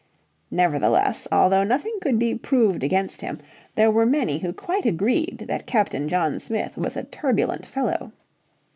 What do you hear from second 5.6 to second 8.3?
Captain John Smith was a turbulent fellow.